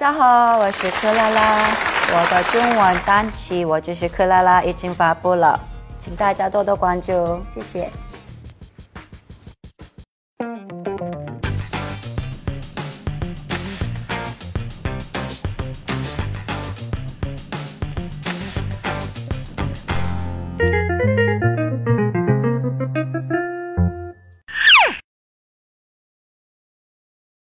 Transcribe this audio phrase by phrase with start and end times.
[0.00, 1.74] 大家好，我是克拉拉，
[2.12, 5.58] 我的中文单曲《我就是克拉拉》已经发布了，
[5.98, 7.90] 请大家多多关注，谢谢。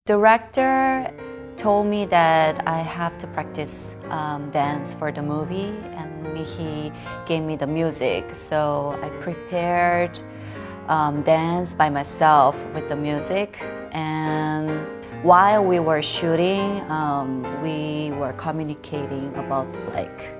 [0.05, 1.30] Director
[1.61, 6.91] told me that I have to practice um, dance for the movie, and he
[7.27, 8.33] gave me the music.
[8.33, 10.19] So I prepared
[10.87, 13.61] um, dance by myself with the music,
[13.91, 14.71] and
[15.21, 20.33] while we were shooting, um, we were communicating about like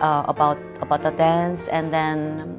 [0.00, 2.58] uh, about about the dance, and then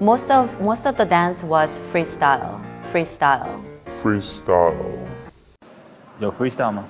[0.00, 2.56] most of most of the dance was freestyle,
[2.90, 3.62] freestyle.
[4.00, 5.03] freestyle.
[6.18, 6.84] 有 freestyle 吗？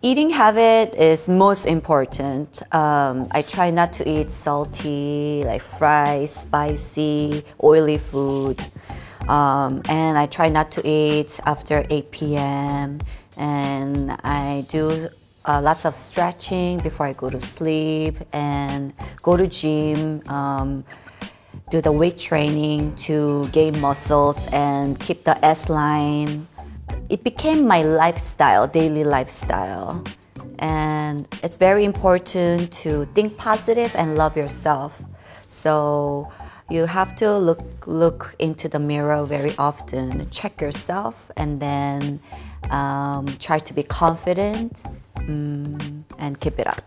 [0.00, 2.62] Eating habit is most important.
[2.72, 8.62] Um, I try not to eat salty, like fried, spicy, oily food.
[9.26, 13.00] Um, and I try not to eat after 8 p.m.
[13.36, 15.08] And I do
[15.44, 20.22] uh, lots of stretching before I go to sleep and go to gym.
[20.28, 20.84] Um,
[21.70, 26.46] do the weight training to gain muscles and keep the S line.
[27.08, 30.04] It became my lifestyle, daily lifestyle.
[30.58, 35.02] And it's very important to think positive and love yourself.
[35.48, 36.30] So
[36.68, 42.20] you have to look look into the mirror very often, check yourself, and then
[42.70, 44.82] um, try to be confident
[45.14, 46.82] mm, and keep it up.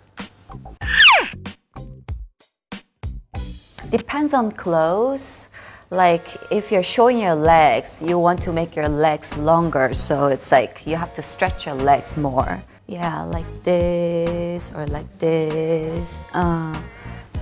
[3.92, 5.50] depends on clothes.
[5.92, 10.50] Like if you're showing your legs, you want to make your legs longer, so it's
[10.50, 12.64] like you have to stretch your legs more.
[12.88, 16.22] Yeah, like this or like this.
[16.34, 16.82] Uh,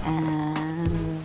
[0.04, 1.22] and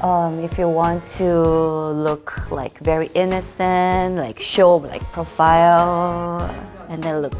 [0.00, 6.50] um, if you want to look like very innocent, like show like profile,
[6.88, 7.34] and then look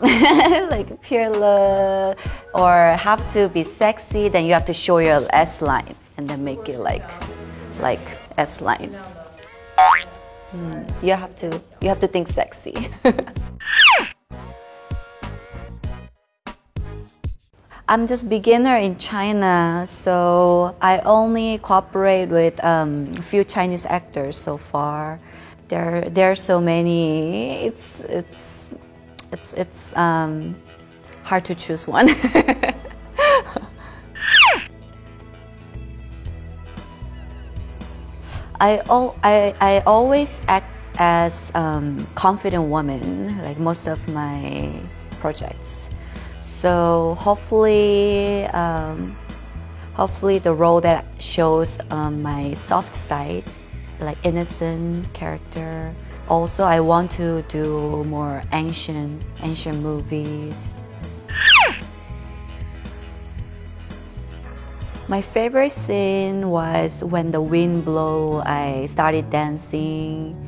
[0.70, 2.18] like pure look
[2.52, 6.44] or have to be sexy then you have to show your S line and then
[6.44, 7.08] make it like
[7.80, 8.94] like S line
[10.52, 11.48] Hmm, you have to
[11.80, 12.76] you have to think sexy
[17.88, 24.38] I'm just beginner in China, so I only cooperate with um, a few Chinese actors
[24.38, 25.18] so far.
[25.66, 27.66] There, there are so many.
[27.66, 28.76] It's, it's,
[29.32, 30.54] it's, it's um,
[31.24, 32.10] hard to choose one.
[38.60, 38.82] I,
[39.22, 44.70] I, I always act as um, confident woman, like most of my
[45.18, 45.88] projects.
[46.42, 49.16] So hopefully, um,
[49.94, 53.44] hopefully the role that shows um, my soft side,
[53.98, 55.94] like innocent character.
[56.28, 60.74] Also, I want to do more ancient, ancient movies.
[65.10, 68.38] My favorite scene was when the wind blew.
[68.46, 70.38] I started dancing,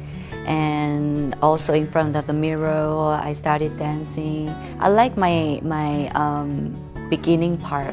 [0.47, 4.55] and also in front of the mirror, I started dancing.
[4.79, 6.79] I like my my um,
[7.11, 7.91] beginning part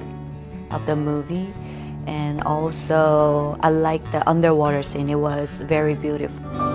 [0.70, 1.50] of the movie,
[2.06, 5.10] and also I like the underwater scene.
[5.10, 6.69] It was very beautiful.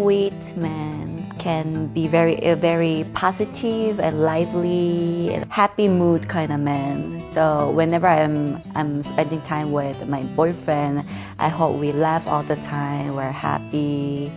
[0.00, 7.20] Sweet man can be very, a very positive and lively, happy mood kind of man.
[7.20, 11.04] So whenever I'm, I'm spending time with my boyfriend,
[11.38, 14.32] I hope we laugh all the time, we're happy.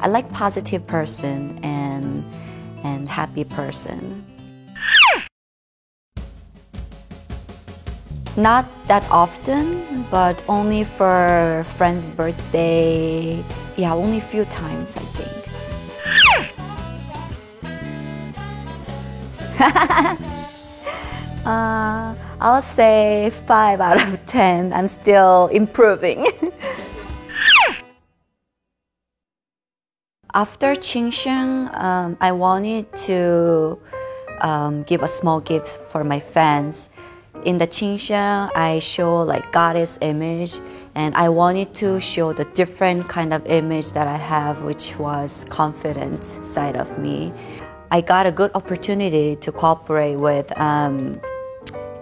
[0.00, 2.24] I like positive person and,
[2.82, 4.24] and happy person.
[8.34, 13.44] Not that often, but only for friend's birthday.
[13.82, 15.28] Yeah, only a few times, I think.
[21.44, 24.72] uh, I'll say 5 out of 10.
[24.72, 26.24] I'm still improving.
[30.32, 33.80] After Qingsheng, um, I wanted to
[34.42, 36.88] um, give a small gift for my fans.
[37.44, 40.60] In the Qingsheng, I show like goddess image,
[40.94, 45.46] and I wanted to show the different kind of image that I have, which was
[45.48, 47.32] confident side of me.
[47.90, 51.20] I got a good opportunity to cooperate with um,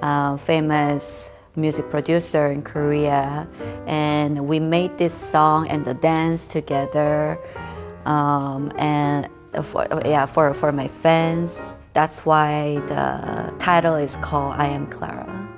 [0.02, 3.48] a famous music producer in Korea,
[3.86, 7.38] and we made this song and the dance together.
[8.06, 9.28] Um, and
[9.62, 11.60] for, yeah, for, for my fans,
[11.92, 15.49] that's why the title is called I Am Clara.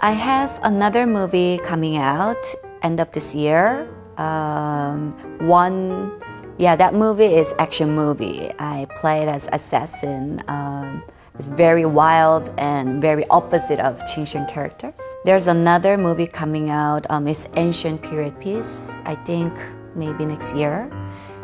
[0.00, 2.36] I have another movie coming out
[2.82, 3.88] end of this year.
[4.16, 5.10] Um,
[5.40, 6.12] one,
[6.56, 8.52] yeah, that movie is action movie.
[8.60, 10.44] I played as assassin.
[10.46, 11.02] Um,
[11.36, 14.94] it's very wild and very opposite of Qingsheng character.
[15.24, 17.04] There's another movie coming out.
[17.10, 18.94] Um, it's ancient period piece.
[19.04, 19.52] I think
[19.96, 20.88] maybe next year,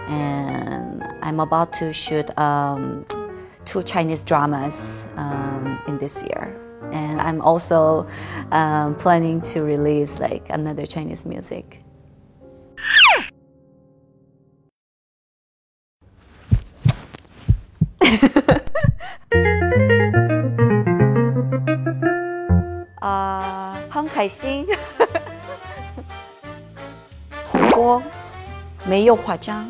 [0.06, 3.04] and I'm about to shoot um,
[3.64, 6.63] two Chinese dramas um, in this year.
[7.23, 8.05] And I'm also
[8.51, 11.81] um, planning to release like another Chinese music.
[23.01, 24.65] uh, 很开心，
[27.45, 28.03] 红锅
[28.85, 29.65] 没有化妆，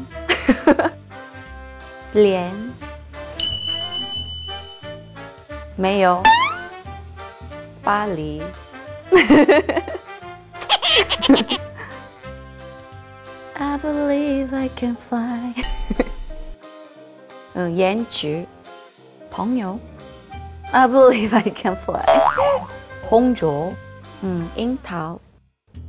[2.14, 2.52] 脸
[5.76, 6.24] 没有
[7.85, 8.43] 巴黎。
[13.57, 15.53] I believe I can fly。
[17.53, 18.47] 嗯，颜值，
[19.31, 19.79] 朋友。
[20.73, 22.03] I believe I can fly。
[23.03, 23.75] 红酒，
[24.23, 25.21] 嗯，樱桃。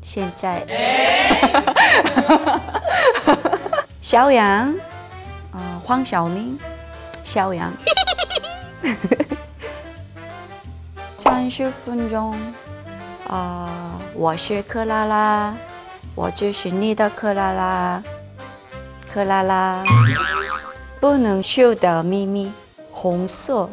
[0.02, 0.68] 现在，
[4.02, 4.76] 小杨，
[5.52, 6.60] 啊、黄晓明，
[7.24, 7.72] 小杨。
[11.46, 12.36] 三十分钟，
[13.28, 15.56] 啊、我是克拉拉，
[16.16, 18.04] 我就是你的克拉拉，
[19.14, 19.84] 克拉拉，
[21.00, 22.52] 不能说的秘密，
[22.90, 23.70] 红色，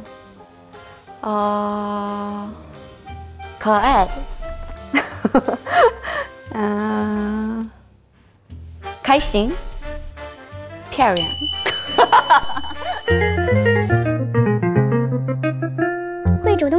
[1.23, 2.51] 啊、
[3.59, 4.07] 可爱，
[6.53, 7.71] 嗯、
[9.03, 9.51] 开心，
[10.91, 11.27] 漂亮。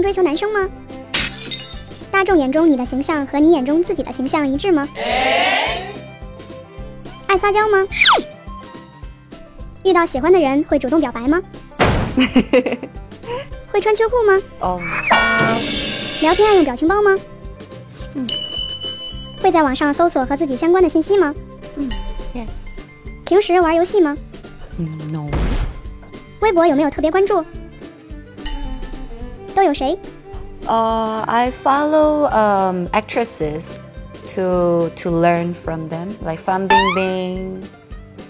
[0.04, 0.70] 追求男生吗？
[2.12, 4.88] 大众眼中你的形象和你眼中自己的形象一致吗？
[7.28, 7.88] 爱撒娇吗？
[9.84, 11.42] 遇到喜欢的人会主动表白吗？
[13.72, 14.40] 会穿秋裤吗？
[14.60, 14.80] 哦，
[16.22, 17.18] 聊天爱用表情包吗？
[18.14, 18.28] 嗯。
[19.42, 21.34] 会在网上搜索和自己相关的信息吗？
[21.76, 21.90] 嗯
[22.34, 22.48] yes，
[23.26, 24.16] 平时玩游戏吗？
[24.78, 25.28] 嗯，no。
[26.42, 27.44] 微博有没有特别关注？
[29.55, 29.99] 都有谁？
[30.67, 33.77] Uh, I follow um, actresses
[34.35, 37.65] to to learn from them, like Fan Bingbing,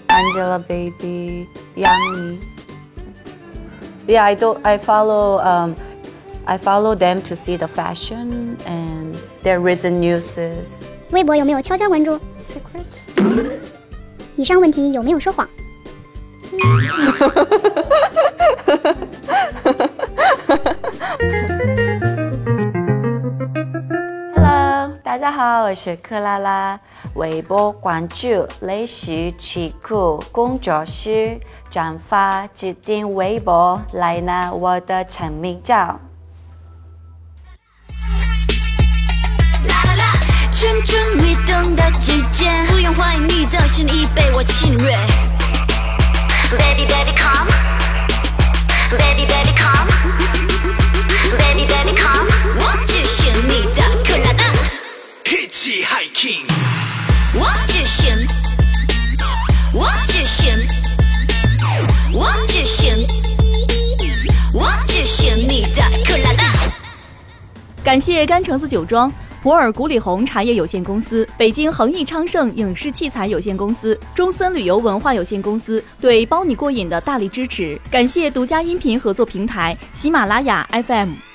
[0.07, 2.39] Angelababy, Yang Mi.
[4.07, 4.57] Yeah, I do.
[4.63, 5.39] I follow.
[5.39, 5.75] Um,
[6.47, 10.37] I follow them to see the fashion and their recent news.
[11.11, 12.19] 微博有没有悄悄关注？
[12.39, 13.09] Secrets?
[14.37, 15.47] 以上问题有没有说谎？
[24.36, 26.78] Hello，大家好，我是克拉拉。
[27.14, 31.38] 微博关注类似曲库工作室，
[31.70, 35.98] 转发指定微博来拿我的签名照。
[40.56, 44.70] 蠢蠢欲动的指尖，不用怀疑你的心已被我侵
[67.94, 69.08] 感谢甘橙子酒庄、
[69.40, 77.80] 普洱古里红茶叶有限公司、北京恒益昌盛影视器材有限公司、中森旅游文化有限公司对包你过瘾的大力支持。
[77.92, 81.33] 感谢独家音频合作平台喜马拉雅 FM。